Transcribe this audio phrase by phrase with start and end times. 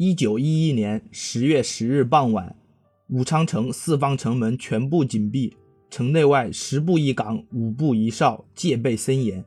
[0.00, 2.54] 一九一一年十月十日傍晚，
[3.08, 5.56] 武昌城四方城门全部紧闭，
[5.90, 9.44] 城内外十步一岗，五步一哨，戒备森严。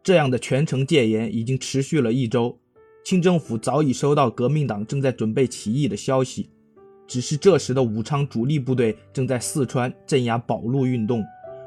[0.00, 2.56] 这样的全城戒严已经持续了一周。
[3.04, 6.50] 清政府早已收到革命党正在准备起义的消息，
[7.08, 11.24] 只是这时的武昌主力部队正在四川镇压保路运动，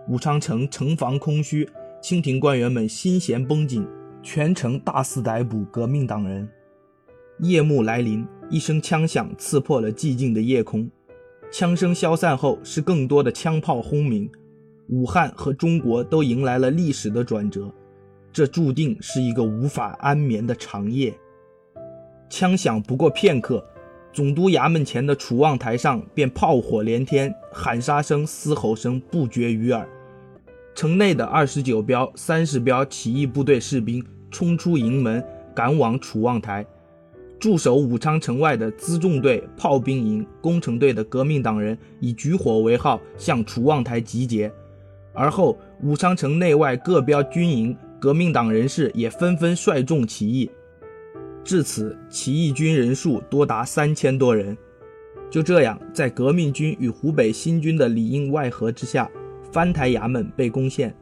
[0.08, 1.68] 武昌城城防空虚，
[2.02, 3.86] 清廷官员们心弦绷紧，
[4.21, 6.48] 全城大肆逮捕革命党人。
[7.44, 10.90] 夜幕来临，一声枪响刺破了寂静的夜空。
[11.52, 14.31] 枪声消散后，是更多的枪炮轰鸣。
[14.88, 17.70] 武汉和中国都迎来了历史的转折，
[18.32, 21.13] 这注定是一个无法安眠的长夜。
[22.30, 23.62] 枪响不过片刻，
[24.13, 29.85] 总督衙门前的楚望台上便炮火连天，喊杀声、嘶吼声不绝于耳。
[30.73, 34.02] 城内的二十九标、三十标起义部队士兵
[34.32, 35.21] 冲出营门，
[35.54, 36.66] 赶往楚望台。
[37.44, 44.50] 驻守武昌城外的辎重队、炮兵营、工程队的革命党人以举火为号向楚望台集结，
[45.12, 50.50] 而后武昌城内外各标军营革命党人士也纷纷率众起义。
[51.44, 54.57] 至此，起义军人数多达三千多人。
[55.30, 59.12] 就这样，在革命军与湖北新军的里应外合之下，
[59.52, 60.96] 藩台衙门被攻陷，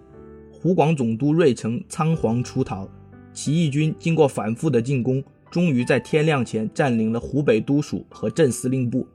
[0.51, 2.89] 湖广总督瑞成仓皇出逃，
[3.31, 5.23] 起义军经过反复的进攻。
[5.51, 9.05] 终于在天亮前占领了湖北都署和镇司令部，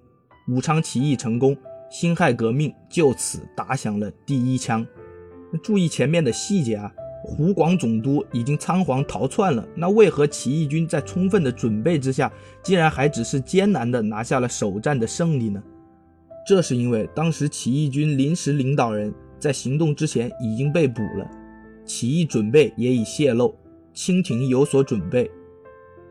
[0.48, 1.56] 武昌起义成功，
[1.91, 4.87] 辛亥革命就此打响了第一枪。
[5.62, 6.93] 注意前面的细节啊，
[7.25, 12.31] 湖广总督已经仓皇逃窜了，那为何起义军在充分的准备之下，
[12.62, 15.62] 竟然还只是艰难的拿下了首战的胜利呢？
[16.47, 21.27] 这是因为当时起义军临时领导人在行动之前已经被捕了，
[21.87, 23.55] 起义准备也已泄露，
[23.95, 25.31] 清廷有所准备。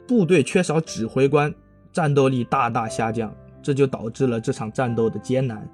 [0.08, 1.54] 部队缺少指挥官，
[1.92, 5.68] 战斗力大大下降，这就导致了这场战斗的艰难。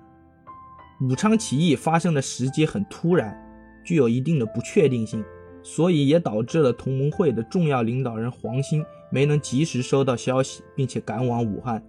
[1.01, 3.35] 武昌起义发生的时机很突然，
[3.83, 5.23] 具有一定的不确定性，
[5.63, 11.83] 所以也导致了同盟会的重要领导人黄兴没能及时收到消息，并且赶往武汉。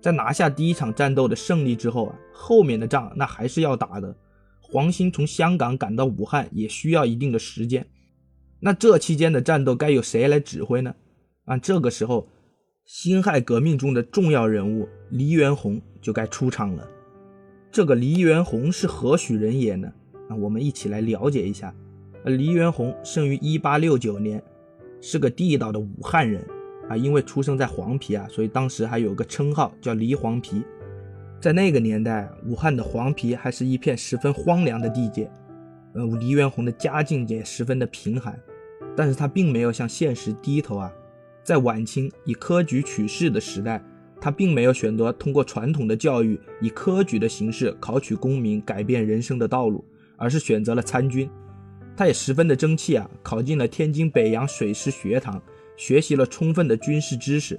[0.00, 4.14] 在拿下第一场战斗的胜利之后啊，后面的仗那还是要打的。
[4.60, 7.86] 黄兴从香港赶到武汉也需要一定的时间，
[8.60, 10.94] 那这期间的战斗该由谁来指挥呢？
[11.50, 12.28] 啊，这个时候，
[12.84, 16.88] 辛亥革命中的重要人物黎元洪就该出场了。
[17.72, 19.92] 这个黎元洪是何许人也呢？
[20.28, 21.74] 啊，我们一起来了解一下。
[22.24, 24.40] 黎元洪生于一八六九年，
[25.00, 26.40] 是个地道的武汉人。
[26.88, 30.62] 啊，因为出生在黄陂啊，所以当时还有个称号叫黎黄陂。
[31.40, 35.28] 在那个年代，武汉的黄陂还是一片十分荒凉的地界。
[35.94, 38.38] 呃，黎元洪的家境也十分的贫寒，
[38.96, 40.92] 但是他并没有向现实低头啊。
[41.42, 43.82] 在晚清以科举取士的时代，
[44.20, 49.84] 他并没有选择通过传统的教育以科举的形式考取功名，改变人生的道路，
[50.16, 51.28] 而是选择了参军。
[51.96, 55.42] 他也十分的争气啊，考进了天津北洋水师学堂，
[55.76, 57.58] 学习了充分的军事知识。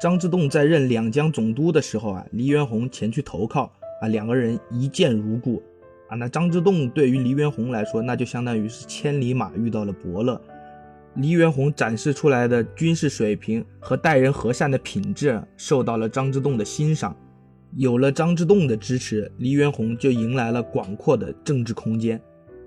[0.00, 5.62] 张之洞在任两江总督的时候啊，黎元洪前去投靠啊，两个人一见如故
[6.08, 6.16] 啊。
[6.16, 10.40] 那张之洞对于黎元洪来说，那就相当于是千里马遇到了伯乐。
[11.18, 17.16] 黎元洪展示出来的军事水平和待人和善的品质受到了张之洞的欣赏。
[17.74, 22.20] 有了张之洞的支持，黎元洪就迎来了广阔的政治空间。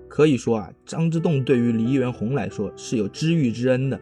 [0.06, 3.98] 可以说啊，张之洞对于黎元洪来说是有知遇之恩的。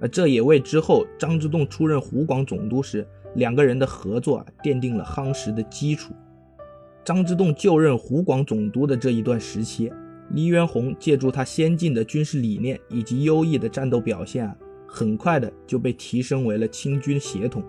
[0.00, 3.06] 呃，这也为之后张之洞出任湖广总督时，
[3.36, 6.12] 两个人的合作啊奠定了夯实的基础。
[7.04, 9.92] 张之洞就任湖广总督的这一段时期。
[10.34, 17.62] 黎元洪借助他先进的军事理念以及优异的战斗表现啊，很快的就被提升为了清军协统，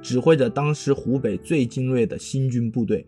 [0.00, 3.04] 指挥着当时湖北最精锐的新军部队。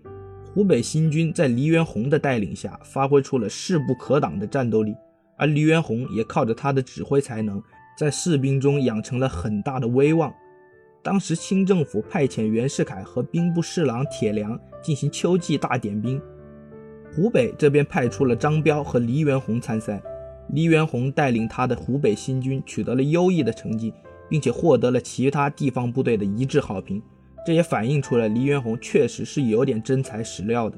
[0.53, 4.93] 湖北新军在黎元洪的带领下，发挥出了势不可挡的战斗力，
[5.37, 7.63] 而黎元洪也靠着他的指挥才能，
[7.97, 10.35] 在士兵中养成了很大的威望。
[11.05, 16.21] 当时清政府派遣袁世凯和兵部侍郎铁良进行秋季大点兵。
[17.15, 20.03] 湖北这边派出了张彪和黎元洪参赛，
[20.49, 23.95] 黎元洪带领他的湖北新军取得了优异的成绩，
[24.29, 27.01] 并且获得了其他地方部队的一致好评。
[27.47, 30.77] 这也反映出了黎元洪确实是有点真材实料的。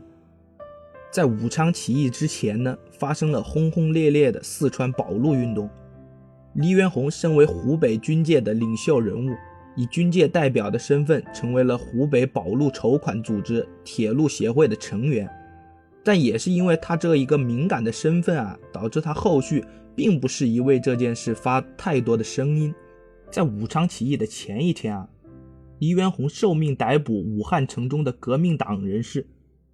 [1.10, 5.70] 在武昌起义之前呢，发生了轰轰烈烈的四川保路运动。
[6.52, 9.30] 黎元洪身为湖北军界的领袖人物，
[9.74, 15.26] 以军界代表的身份成为了湖北保路筹款组织铁路协会的成员。
[16.06, 19.64] 但也是因为他这一个敏感的身份啊，导致他后续
[19.96, 22.72] 并不适宜为这件事发太多的声音。
[23.28, 25.08] 在武昌起义的前一天啊，
[25.80, 29.26] 黎元洪受命逮捕武汉城中的革命党人士，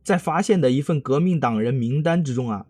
[0.03, 2.65] 在发现的一份革命党人名单之中啊，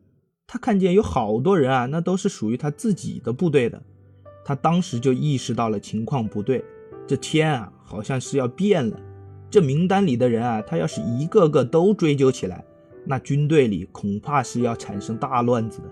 [0.49, 3.81] 他看见有好多人啊，那都是属于他自己的部队的。
[4.45, 6.65] 他当时就意识到了情况不对，
[7.07, 8.99] 这天啊，好像是要变了。
[9.49, 12.65] 这名单里的人啊，他要是一个个都追究起来，
[13.05, 15.89] 那军队里恐怕是要产生大乱子的。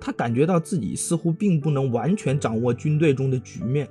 [0.00, 3.88] 他感觉到自己似乎并不能完全掌握军队中的局面。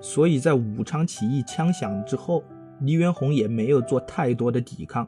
[0.00, 2.42] 所以在武昌起义枪响之后，
[2.80, 5.06] 黎元洪也没有做太多的抵抗，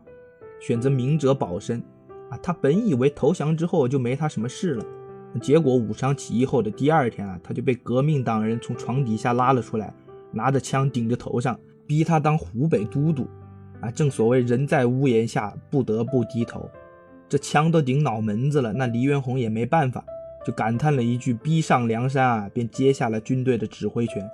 [0.61, 1.83] 选择明哲保身。
[2.31, 4.85] 啊，他本以为投降之后就没他什么事了，
[5.41, 9.93] 结果武昌起义后的第二天啊，他就被革命党人从床底下拉了出来，
[10.31, 13.27] 拿着枪顶着头上，逼他当湖北都督。
[13.81, 16.71] 啊，正所谓人在屋檐下，不得不低头。
[17.29, 20.05] 这枪都顶脑门子了，那黎元洪也没办法，
[20.47, 24.29] 就感叹了一句：“逼上梁山啊！”便接下了军队的指挥权。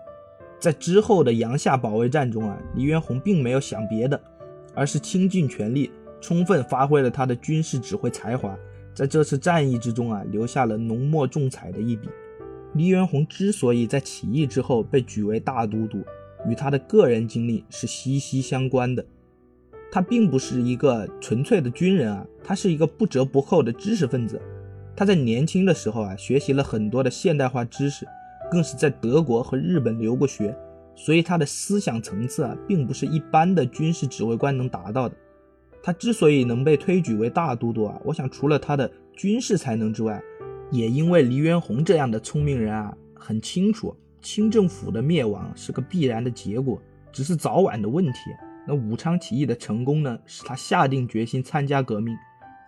[0.59, 4.21] 在之后的阳夏保卫战中啊，黎元洪并没有想别的，
[4.75, 5.91] 而是倾尽全力，
[6.21, 8.55] 充分发挥了他的军事指挥才华，
[8.93, 12.09] 在这次战役之中啊，留下了浓墨重彩的一笔。
[12.75, 16.05] 黎元洪之所以在起义之后被举为大都督，
[16.47, 19.05] 与他的个人经历是息息相关的。
[19.93, 24.41] 他并不是一个纯粹的军人啊，他是一个不折不扣的知识分子。
[24.97, 28.07] 他在年轻的时候啊，学习了很多的现代化知识。
[28.51, 30.53] 更是在德国和日本留过学，
[30.97, 35.15] 所以他的思想层次啊，并不是一般的军事指挥官能达到的。
[35.81, 40.21] 他之所以能被推举为大都督啊，我想除了他的军事才能之外，
[40.73, 46.83] 也因为黎元洪这样的聪明人啊，很清楚清政府的灭亡是个必然的结果，
[47.13, 48.19] 只是早晚的问题。
[48.67, 52.17] 那武昌起义的成功呢，使他下定决心参加革命。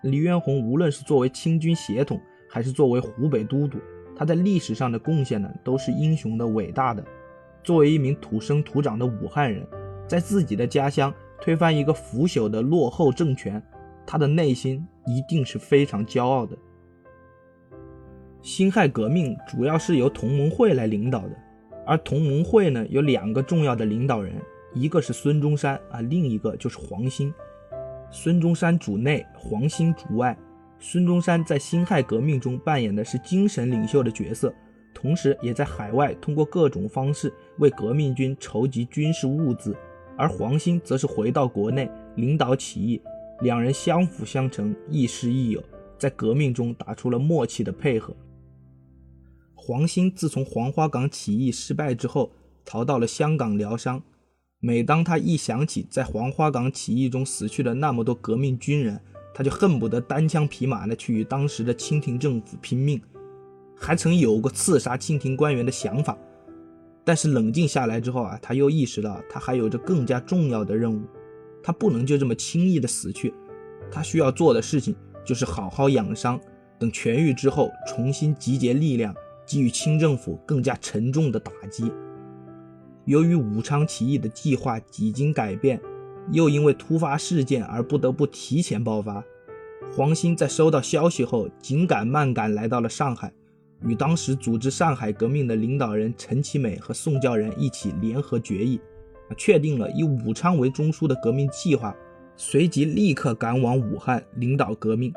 [0.02, 3.78] 黎元洪无论是作为清军协统，还是作为湖北都督。
[4.16, 7.04] 他在历史上的贡献呢，都是英雄的、伟大的。
[7.62, 9.66] 作为一名土生土长的武汉人，
[10.08, 13.62] 在自己的家乡推翻一个腐朽的落后政权，
[14.04, 16.56] 他的内心一定是非常骄傲的。
[18.42, 21.36] 辛亥革命主要是由同盟会来领导的，
[21.86, 24.34] 而同盟会呢有两个重要的领导人，
[24.74, 27.32] 一个是孙中山啊，另一个就是黄兴。
[28.10, 30.36] 孙中山主内，黄兴主外。
[30.78, 34.52] 孙中山在辛亥革命中扮演的是精神领袖的角色，
[34.92, 39.76] 同时也在海外通过各种方式为革命军筹集军事物资，
[40.16, 43.00] 而黄兴则是回到国内领导起义，
[43.42, 45.62] 两人相辅相成，亦师亦友，
[45.98, 48.14] 在革命中打出了默契的配合。
[49.54, 52.32] 黄兴自从黄花岗起义失败之后，
[52.64, 54.02] 逃到了香港疗伤。
[54.64, 59.00] 每当他一想起在黄花岗起义中死去的那么多革命军人，
[59.34, 63.02] 他就恨不得单枪匹马的去与当时的清廷政府拼命，
[63.76, 66.16] 还曾有过刺杀清廷官员的想法。
[67.02, 71.02] 但是冷静下来之后啊，他又意识到他还有着更加重要的任务，
[71.60, 73.34] 他不能就这么轻易的死去。
[73.90, 74.94] 他需要做的事情
[75.24, 76.40] 就是好好养伤，
[76.78, 79.12] 等痊愈之后重新集结力量，
[79.44, 81.90] 给予清政府更加沉重的打击。
[83.04, 85.80] 由于武昌起义的计划几经改变。
[86.30, 89.24] 又因为突发事件而不得不提前爆发。
[89.92, 93.32] 黄兴在收到消息后，紧赶慢赶来到了上海，
[93.80, 98.80] 与当时组织上海革命的领导人陈其美和宋教仁一起联合决议，
[99.36, 101.92] 确定了以武昌为中枢的革命计划。
[102.36, 105.12] 随即立刻赶往武汉领导革命。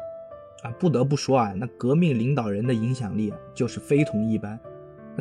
[0.64, 4.60] 啊，不得不说啊，那革命领导人的影响力啊，就是非同一般。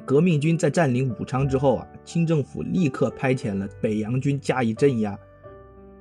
[0.02, 5.18] 革命军在占领武昌之后啊，清政府立刻派遣了北洋军加以镇压。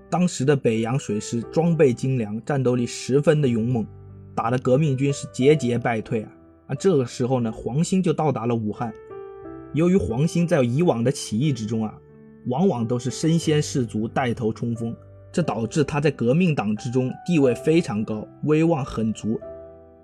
[0.10, 3.86] 当时的北洋水师装备精良，战斗力十分的勇猛，
[4.36, 6.32] 打的革命军是节节败退啊！
[6.68, 8.94] 啊，这个时候呢，黄兴就到达了武汉。
[9.74, 11.98] 由于黄兴在以往的起义之中啊，
[12.48, 14.96] 往往都是身先士卒，带头冲锋，
[15.32, 19.40] 这导致他在革命党之中地位非常高，威望很足。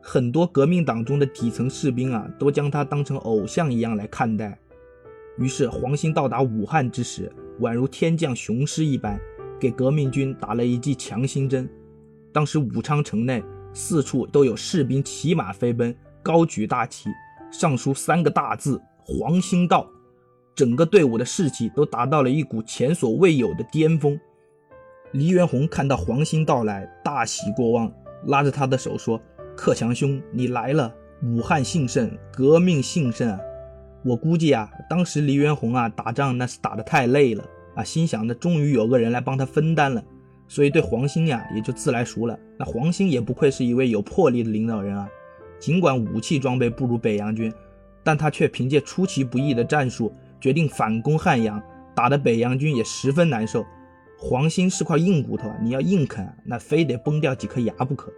[0.01, 4.57] 很多革命党中的底层士兵啊，都将他当成偶像一样来看待。
[5.37, 9.19] 于是，黄兴到达武汉之时，宛如天降雄狮一般。
[9.59, 11.69] 给革命军打了一剂强心针。
[12.31, 17.09] 当时武昌城内四处都有士兵骑马飞奔，高举大旗，
[17.51, 19.85] 上书三个大字“黄兴到”，
[20.55, 24.17] 整个队伍的士气都达到了一股前所未有的巅峰。
[25.11, 27.91] 黎元洪看到黄兴到来，大喜过望，
[28.27, 29.19] 拉着他的手说
[29.59, 33.37] ：“克强兄，你来了，武汉幸甚，革命幸甚啊！”
[34.05, 37.43] 我估计啊，当时黎元洪啊打仗那是打得太累了。
[37.75, 40.01] 啊，心想的终于有个人来帮他分担了，
[40.47, 42.39] 所以对黄兴呀也就自来熟了。
[42.57, 45.09] 那黄兴也不愧是一位有魄力的领导人啊，
[45.59, 47.53] 尽管武器装备不如北洋军，
[48.01, 51.61] 但他却凭借出其不意的战术，决定反攻汉阳，
[51.93, 53.65] 打的北洋军也十分难受。
[54.17, 58.09] 黄兴是块硬骨头啊，你要硬啃，那非得崩掉几颗牙不可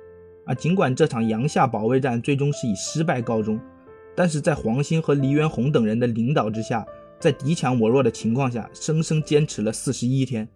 [0.52, 0.54] 啊！
[0.54, 3.58] 尽管这场阳夏保卫战最终是以失败告终，
[4.14, 6.86] 但是在黄兴和黎元洪等人的领导之下，
[7.20, 10.50] 在敌强我弱的情况下，生生坚持了四十一天，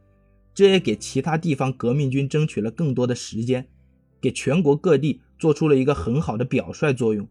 [0.54, 3.68] 这也给其他地方革命军争取了更多的时间，
[4.20, 7.25] 给全国各地做出了一个很好的表率作用。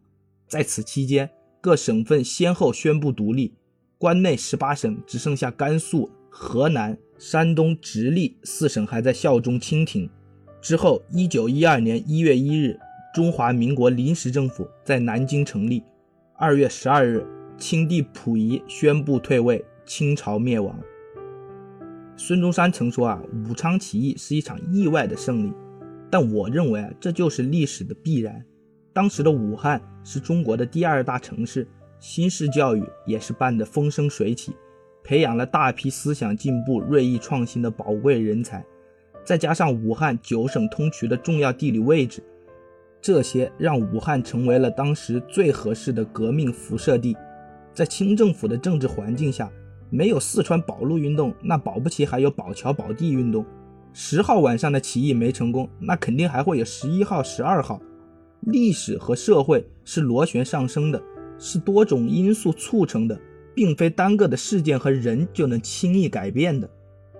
[0.49, 1.31] 在此期间，
[1.61, 3.55] 各省份先后宣布独立，
[3.99, 6.97] 关内十八省只剩下甘肃、河南。
[7.17, 10.11] 山东直隶四省还在效忠清廷。
[10.65, 12.81] 之后，一九一二年一月一日，
[13.13, 15.85] 中华民国临时政府在南京成立。
[16.39, 17.23] 二月十二日，
[17.59, 20.75] 清帝溥仪宣布退位，清朝灭亡。
[22.17, 25.53] 孙中山曾说：“啊，武昌起义是一场意外的胜利。”
[26.11, 28.43] 但我认为啊，这就是历史的必然。
[28.95, 31.69] 当时的武汉是中国的第二大城市，
[32.01, 34.55] 新式教育也是办得风生水起。
[35.03, 38.65] 培养了大批思想进步、锐意创新的宝贵人才，
[39.25, 42.23] 再加上武汉九省通衢的重要地理位置，
[43.01, 47.17] 这些让武汉成为了当时最合适的革命辐射地。
[47.73, 49.51] 在清政府的政治环境下，
[49.91, 53.45] 没有四川保路运动，那保不齐还有保桥保地运动。
[53.93, 57.81] 十号晚上的起义没成功，那肯定还会有十一号、十二号。
[58.41, 61.03] 历史和社会是螺旋上升的，
[61.39, 63.19] 是多种因素促成的。
[63.57, 66.69] 并非单个的事件和人就能轻易改变的，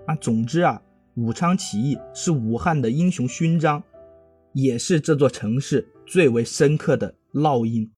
[0.05, 0.83] 啊，总之啊，
[1.17, 3.83] 武昌起义是武汉的英雄勋章，
[4.53, 7.89] 也是这座城市最为深刻的烙印。